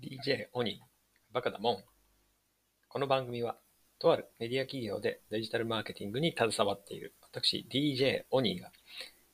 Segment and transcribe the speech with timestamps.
[0.00, 1.84] DJ オニー、バカだもん。
[2.88, 3.56] この番組は、
[3.98, 8.70] とあるメディア企業でデジタルマーケティングに携わっている私 DJ オニーが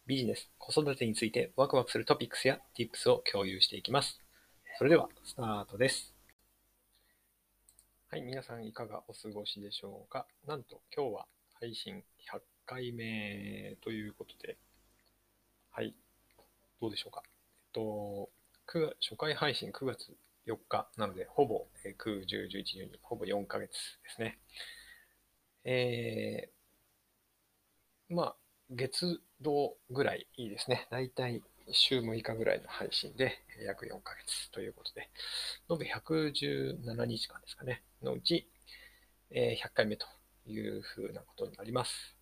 [0.07, 4.21] ビジネス、子育てについてワクワクするトピックスや Tips を共有していきます。
[4.79, 6.15] それでは、スタートです。
[8.11, 11.27] はい、皆さんいかがお過ごしでしょうかなんと今日は
[11.61, 12.03] 配信
[12.33, 14.57] 100回目ということで、
[15.73, 15.95] はい、
[16.81, 17.23] どうでしょうか。
[17.27, 17.31] えっ
[17.75, 18.31] と、
[18.73, 20.17] 9月初回配信9月
[20.47, 23.77] 4日なので、ほぼえー9、10、11、12、ほぼ4ヶ月で
[24.15, 24.39] すね。
[25.65, 28.37] えー、まあ、
[28.71, 30.87] 月度ぐらいいいですね。
[30.91, 35.09] だいたい週6日ぐらいの配信で約4ヶ月ということで、
[35.71, 38.49] 延べ117日間ですかね、のうち、
[39.31, 40.07] え100回目と
[40.47, 42.17] いうふうなことになります。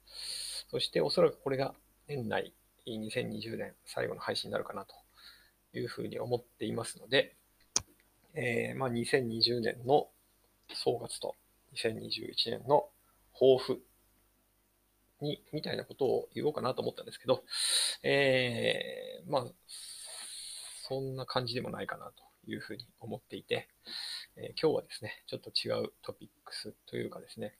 [0.70, 1.74] そしておそらくこれが
[2.06, 2.54] 年内
[2.86, 4.94] 2020年最後の配信になるかなと
[5.74, 7.36] いうふうに思っていますので、
[8.34, 10.08] えーまあ、2020年の
[10.74, 11.34] 総括と
[11.74, 12.88] 2021年の
[13.34, 13.82] 抱負
[15.20, 17.44] に、みたいなことを言おうかなと思ったんですけど、
[18.02, 19.46] えーまあ、
[20.88, 23.68] そんな感じでもないかなというふうに思っていて、
[24.36, 27.54] えー今日はですね、ちょっと違うトピックスというかですね、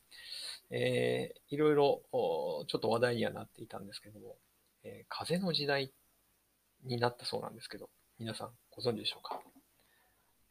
[0.71, 4.37] えーいろいろちょっと話題にはなっていたんですけども、
[4.85, 5.93] えー風の時代
[6.85, 9.52] になったそうなんですけど、皆さんご存知でしょうか？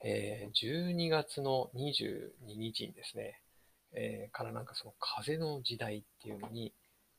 [0.03, 3.39] え12月の22日にですね、
[3.93, 6.73] えからなんかその風の時代っていうのに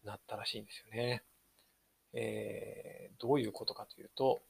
[0.05, 1.23] なったらしいんですよね。
[3.21, 4.43] どういうことかというと、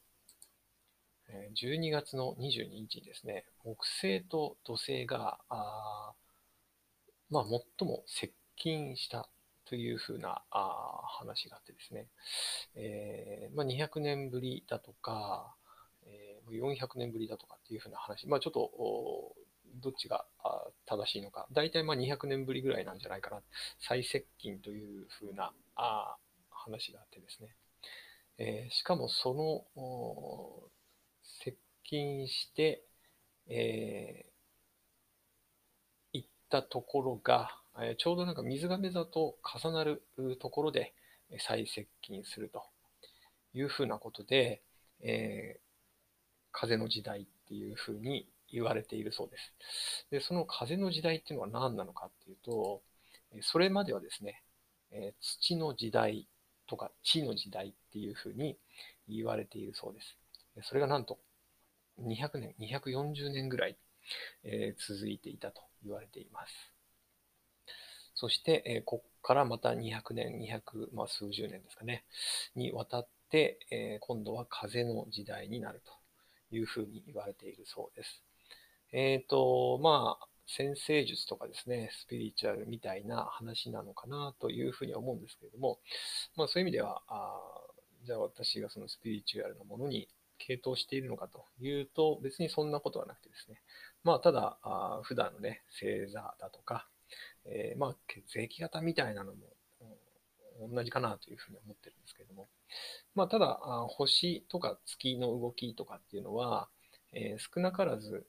[1.55, 6.13] 12月の22日にですね、木星と土星が、あ
[7.29, 7.45] まあ、
[7.79, 9.29] 最も接近した
[9.65, 12.07] というふうなあ話があってですね、
[12.75, 15.55] えーまあ、200年ぶりだとか、
[16.57, 18.71] 400年ぶりだとかっていうふうな話、まあ、ちょっと
[19.81, 20.25] どっちが
[20.85, 23.41] 正しいのか、大体まあ200年ぶりぐらいなんじゃないかな、
[23.79, 26.15] 最接近というふうなあ
[26.51, 27.55] 話があってですね、
[28.37, 29.65] えーしかもその
[31.43, 32.83] 接近して、
[33.47, 34.33] えー
[36.13, 40.03] 行ったところが、えーちょうどなんか水亀座と重なる
[40.39, 40.93] ところで
[41.31, 42.63] えー最接近すると
[43.53, 44.61] いうふうなことで、
[45.01, 45.72] えー
[46.53, 50.07] 風の時代っていうふうに言われているそうです。
[50.11, 52.81] で、その風の時代っていうのは何なのかっていうと、
[53.41, 54.43] それまではですね、
[54.91, 56.27] え土の時代
[56.67, 58.57] とか地の時代っていうふうに
[59.09, 60.67] 言われているそうです。
[60.69, 61.17] それがなんと
[61.99, 63.77] 200年、240年ぐらい、
[64.43, 66.53] え続いていたと言われています。
[68.13, 72.05] そして、えここからまた200年、200、まあ、数十年ですかね、
[72.55, 76.02] にわたって、え今度は風の時代になると
[76.53, 78.23] いうふうに言われているそうです。
[78.91, 85.79] えっ、と、まあ、先生術とかですね、スピリチュアルみたいな話なのかなというふうに思うんですけれども、
[86.35, 87.33] まあそういう意味では、あ
[88.05, 90.09] じゃあ私がそのスピリチュアルなものに
[90.39, 93.61] 傾倒しているのかというと、別にそんなことはなくてですね、
[94.03, 96.87] まあただ、あ普段のね、星座だとか、
[97.45, 99.39] えーまあ血液型みたいなのも、
[100.71, 102.47] 同じかなというふうに思ってるんですけれども、
[103.15, 103.59] まあただ、
[103.89, 106.69] 星とか月の動きとかっていうのは、
[107.13, 108.25] えー少なからず、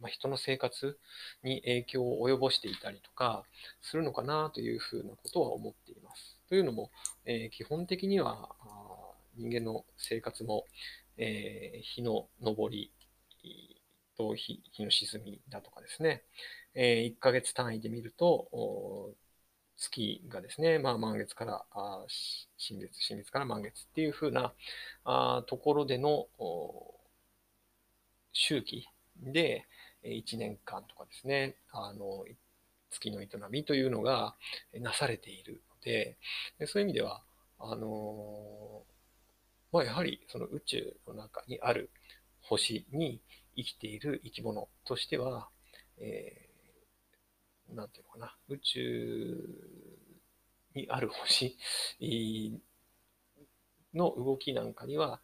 [0.00, 0.98] まあ、人の生活
[1.42, 3.44] に影響を及ぼしていたりとか
[3.80, 6.36] するのかなというふうなことは思っています。
[6.48, 6.90] というのも、
[7.24, 8.48] えー基本的には
[9.36, 10.64] 人間の生活も、
[11.16, 12.90] えー日の昇り
[14.16, 16.22] と日の沈みだとかですね、
[16.74, 19.14] え1ヶ月単位で見ると、
[19.76, 22.04] 月がですね、まあ、満月からあ
[22.56, 24.52] 新月、新月から満月っていうふうな
[25.04, 26.26] あところでの
[28.32, 28.86] 周期
[29.18, 29.66] で、
[30.02, 32.24] 1年間とかですね、あの、
[32.90, 34.34] 月の営みというのが
[34.74, 36.18] なされているので、
[36.58, 37.22] でそういう意味では、
[37.58, 38.82] あの
[39.72, 41.90] まあ、やはりその宇宙の中にある
[42.42, 43.20] 星に
[43.56, 45.48] 生きている生き物としては、
[45.98, 46.43] えー
[47.70, 49.48] なんていうのかな、宇宙
[50.74, 51.56] にある星
[53.94, 55.20] の動きなんかには、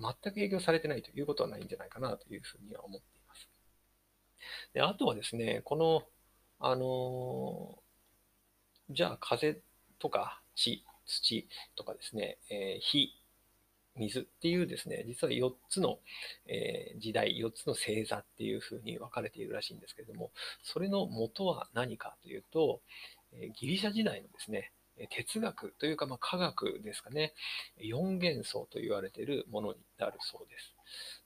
[0.00, 3.48] 全く影響されてないということはないんじゃないかなというふうには思っています。
[4.74, 6.02] であとはですね、この、
[6.60, 7.78] あの
[8.90, 9.62] じゃあ風
[9.98, 13.12] とか地、土とかですね、えー火、
[13.98, 15.98] 水っていうですね、実は4つの、
[16.46, 22.80] え時代、4つの星座っていうふうに分かれているらしいんですけれども、それの元は何かというと、
[23.32, 24.72] えギリシャ時代のですね、
[25.10, 27.34] 哲学というか、まあ、科学ですかね、
[27.78, 30.58] 4元素と言われているものになるそうで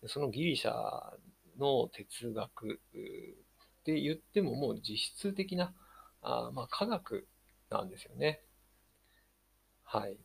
[0.09, 0.13] す。
[0.13, 0.73] そのギリシャ
[1.59, 5.73] の哲学って言ってももう実質的な
[6.21, 7.27] あまあ科学
[7.71, 8.43] なんですよね。
[9.85, 10.17] はい。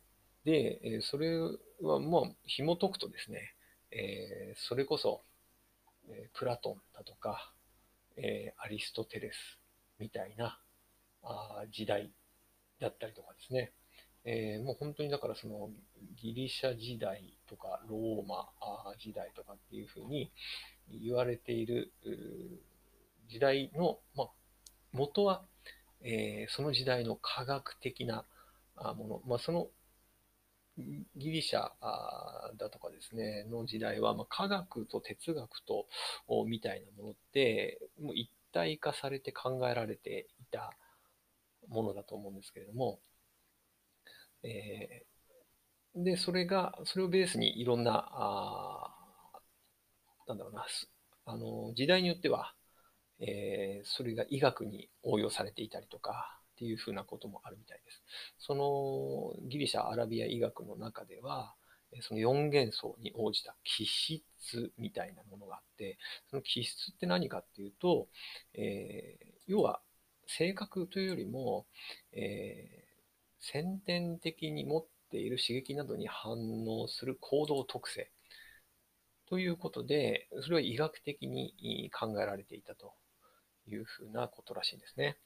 [0.48, 1.38] で、えそれ
[1.82, 3.54] はまあ紐解くとですね、
[3.90, 5.20] えそれこそ、
[6.08, 7.52] えプラトンだとか、
[8.16, 9.60] えアリストテレス
[9.98, 10.58] みたいな
[11.22, 12.10] あ時代
[12.80, 13.72] だったりとかですね、
[14.24, 15.68] えー、もう本当にだからその
[16.16, 18.48] ギリシャ時代とかローマ
[18.98, 20.32] 時代とかっていうふうに
[20.90, 21.92] 言われている
[23.28, 24.28] 時代の、まあ、
[24.92, 25.42] 元は、
[26.00, 28.24] えー、その時代の科学的な
[28.96, 29.68] もの、まあ、その
[31.16, 31.70] ギリシャ
[32.56, 35.86] だとかですね、の時代は、まあ、科学と哲学と
[36.46, 40.72] みたいなものって、もう一体化されて考えられていた
[41.68, 43.00] ものだと思うんですけれども、
[44.42, 48.90] えー、で、それが、それをベースにいろんな、あ
[50.28, 50.66] なんだろうな、
[51.24, 52.54] あの、時代によっては、
[53.20, 58.02] えー、それが医学に応用されていたりとか、っていうふうなこともあるみたいです。
[58.38, 61.54] そのギリシャ・アラビア医学の中では、
[62.02, 65.98] その4元素に応じた気質みたいなものがあって、
[66.30, 68.08] その気質って何かっていうと、
[68.54, 69.80] えー、要は
[70.26, 71.66] 性格というよりも、
[72.12, 78.10] えー、先天的に持っている刺激などに反応する行動特性
[79.28, 82.94] ということで、それは医学的に考えられていたと
[83.68, 85.18] いうふうなことらしいんですね。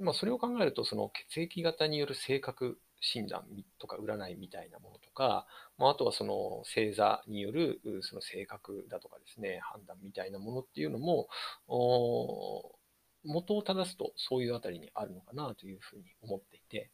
[0.00, 3.44] まあ、それを考えると、その血液型による性格診断
[3.78, 5.46] とか占いみたいなものとか、
[5.78, 11.28] まあ、あとはその星座によるその性格だとかですね、判断みたいなものっていうのも、
[13.24, 16.90] 元を正すとそういうあたりにあるのかなというふうに思っていて、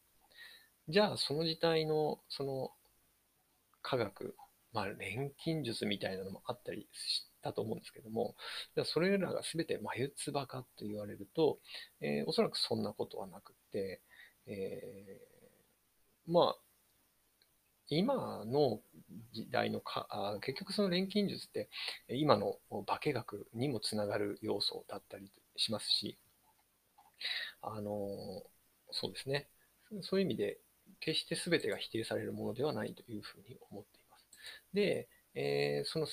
[0.88, 2.70] じゃあその時代のその
[3.82, 4.36] 科学、
[4.72, 8.34] まあ錬金術みたいなのもあったりしたと思うんですけども、
[8.74, 11.58] じゃあそれらが全て眉唾かと言われると、
[12.00, 14.00] えー、おそらくそんなことはなくて、
[14.46, 16.56] えー、まあ
[17.90, 18.80] 今の
[19.32, 21.68] 時代のかあ結局その錬金術って
[22.08, 22.56] 今の
[22.86, 26.16] 化学にもつながる要素だったりしますし
[27.62, 27.98] あの
[28.92, 29.48] そうですね
[30.02, 30.58] そういう意味で
[31.00, 34.26] 決して全てが否定されるものではないというふうに思っています。
[34.72, 36.06] で、えー、その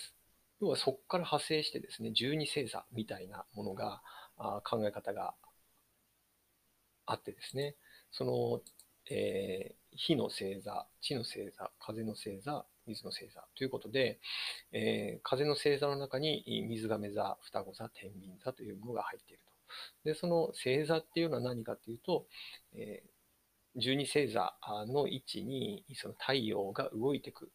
[0.61, 4.01] 要はそこから派生してですね十二星座みたいなものが
[4.37, 5.33] あ考え方が
[7.05, 7.75] あってですね
[8.11, 8.61] その、
[9.09, 14.19] えー火の星座、地の星座、風の星座、水の星座ということで、
[14.71, 19.51] えー、風の星座の中に水亀座、双子座、天秤座というものが入っていると。
[20.05, 22.27] で、その星座っていうのは何かっていうと、
[22.75, 24.53] えー、十二星座
[24.87, 27.49] の位置にその太陽が動いていく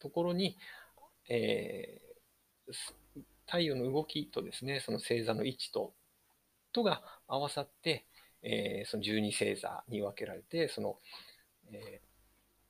[0.00, 0.56] ところに、
[1.28, 5.94] えー、太陽の動きとですね、その星座の位置と、
[6.72, 8.06] とが合わさって、
[8.42, 10.98] えー、その十二星座に分けられて、その、
[11.70, 12.00] え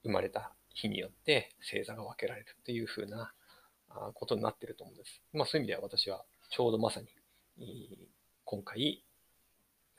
[0.04, 3.32] ー、生まれた日によって星座が分けられるっていうふうな
[4.14, 5.20] ことになってると思うんです。
[5.32, 7.08] まあそういう意味では私はちょうどまさに
[8.44, 9.04] 今回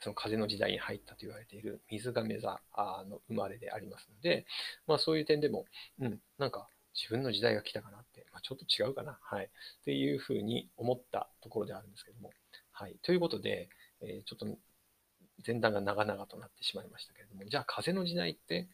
[0.00, 2.60] その風の時代に入ったと言われている水亀座
[3.08, 4.46] の生まれでありますので、
[4.86, 5.66] まあそういう点でも、
[6.00, 9.48] うん、なんか自分の時代が来たかなっ、まあ、ちょっと違うかな、はい、っ
[9.84, 12.32] ていうふうに思ったところであるんですけども。
[12.72, 13.70] はい、ということで、
[14.02, 14.46] えー、ちょっと
[15.46, 18.68] 前段が長々となってしまいましたけれども、じゃあ風の時代って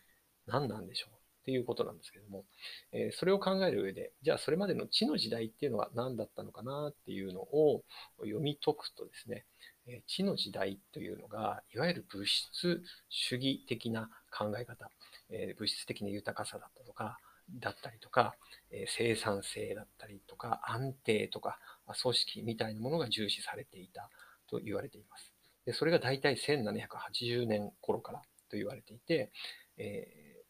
[0.47, 1.15] 何なんでしょう？
[1.15, 2.45] っていうことなんですけれども、
[2.93, 7.83] えー、それを考える上で、じゃあそれまでの地の時代っていうのは何だったのかなっていうのを
[8.19, 9.47] 読み解くとですね、
[9.87, 14.91] え、地の時代というのが、いわゆる物質主義的な考え方、
[15.31, 17.19] えー、物質的な豊かさだったとか、
[17.59, 18.35] だったりとか、
[18.71, 21.59] え生産性だったりとか、安定とか、
[22.03, 24.09] 組織みたいなものが重視されていた
[24.49, 25.33] と言われています。
[25.65, 29.31] でそれが大体1780年頃からと言われていて、
[29.77, 30.07] え、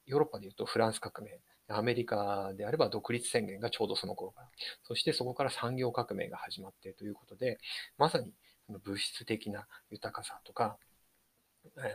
[0.06, 4.48] ヨーロッパでいうとフランス革命、アメリカであれば独立宣言がちょうどその頃から、
[4.82, 7.58] そしてそこから産業革命が始まってということで、
[7.96, 8.34] まさに
[8.66, 10.78] その物質的な豊かさとか、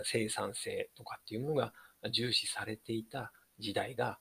[0.03, 1.73] 生産性とかっていうものが
[2.11, 4.19] 重視されていた時代が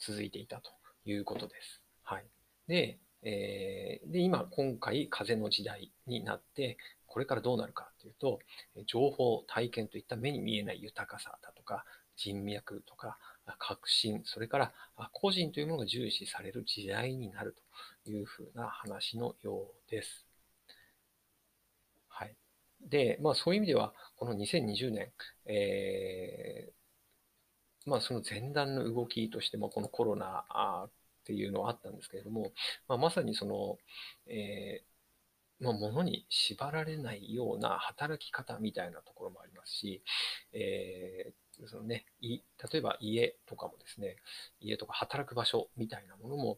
[0.00, 0.70] 続いていたと
[1.04, 1.82] いうことです。
[2.02, 2.26] はい。
[2.66, 8.38] で、えー、で今、今回、風の時代になって、これからどうなるかというと、
[8.86, 11.84] 情報、体験といった目に見えない豊かさだとか、
[12.16, 13.18] 人脈とか、
[13.58, 14.72] 革新、それから
[15.12, 17.56] 個人というものが重視される時代になる
[18.04, 20.26] というふうな話のようです。
[22.08, 22.36] はい。
[22.80, 25.12] で、まあそういう意味では、この2020年、
[25.46, 26.79] えー、
[27.86, 30.44] まあその前段の動きとしても、このコロナ
[30.86, 30.90] っ
[31.24, 32.52] ていうのはあったんですけれども、
[32.88, 33.78] まあ、まさにその、
[34.26, 40.02] えー、まあ、物に縛られないような働き方みたいなところもありますし、
[40.52, 42.40] えー、そのね、い
[42.72, 44.16] 例えば家とかもですね、
[44.60, 46.56] 家とか働く場所みたいなものも、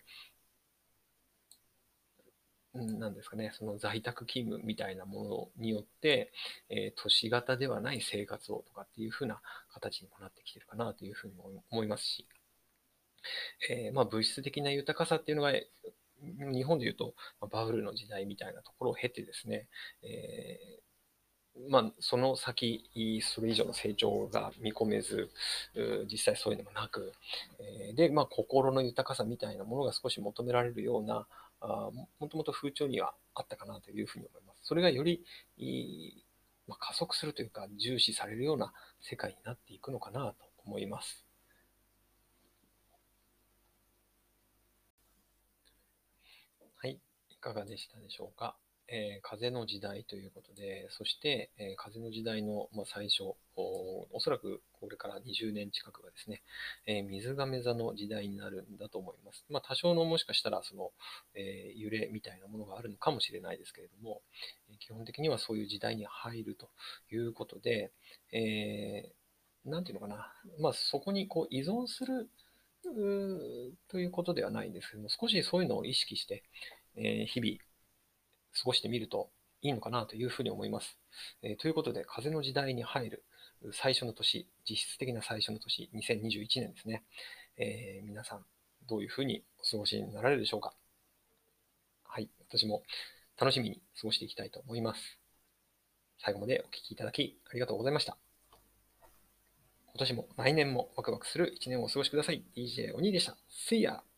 [2.74, 6.32] なんですかね、その在宅勤務みたいなものによって、
[6.70, 9.42] えー、都市型ではない生活をとかっていうふうな
[9.74, 11.34] 形にもなってきてるかなというふうに
[11.70, 12.26] 思いますし、
[13.70, 15.52] えー、まあ、物質的な豊かさっていうのが、
[16.52, 17.14] 日本でいうと、
[17.50, 19.68] バブルの時代みたいなところを経てですね、
[20.02, 25.30] えー、まあ、その先、それ以上の成長が見込めず、
[26.10, 27.12] 実際そういうのもなく、
[27.96, 31.26] で、まあ、心の豊かさみたいなものが少し求められるような、
[31.64, 34.59] あもともと風潮にはあったかなというふうに思います。
[34.62, 35.25] それがより、
[36.66, 41.25] まあ、加速するというか、重視されるような世界になっていくのかなと思います。
[46.76, 47.00] はい、
[47.31, 48.57] いかがでしたでしょうか？
[48.94, 53.22] えー、風の時代ということで、そして、えー、風の時代の、まあ、最初
[53.56, 56.42] お、おそらくこれから20年近くがですね、
[56.87, 59.46] えー、水亀座の時代になるんだと思います。
[59.49, 60.90] まあ、多少のもしかしたらその、
[61.34, 64.20] え揺れみたいなものがあるのかもしれないですけれども、
[64.70, 66.68] え基本的にはそういう時代に入ると
[67.11, 67.92] いうことで、
[68.30, 72.28] えー、ていうのかな、まあ、そこにこう依存する
[73.88, 76.42] ということではないんですけども、少しそういうのを意識して、
[76.96, 77.71] え日々
[78.54, 79.30] 過ごしてみると
[79.62, 80.99] いいのかなというふうに思います。
[81.42, 83.25] えー、ということで、風の時代に入る
[83.73, 87.04] 最初の年、実質的な最初の年、2021年ですね。
[87.56, 88.44] えー、皆さん、
[88.88, 90.75] どういうふうにお過ごしになられるでしょうか。
[92.04, 92.82] はい、私も
[93.38, 95.18] 楽しみに過ごしていきたいと思います。
[96.18, 98.16] 最後までお聴きいただきありがとうございました。
[99.94, 102.44] 今年も来年もワクワクする一年をお過ごしください。
[102.56, 103.37] DJ お兄でした。
[103.71, 104.12] See ya!